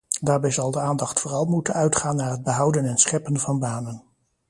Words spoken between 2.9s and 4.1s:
scheppen van banen.